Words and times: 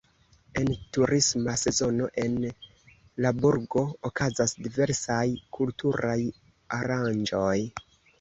En 0.59 0.69
turisma 0.95 1.51
sezono 1.63 2.07
en 2.23 2.37
la 3.25 3.31
burgo 3.41 3.83
okazas 4.09 4.55
diversaj 4.69 5.27
kulturaj 5.59 6.17
aranĝoj. 6.79 7.55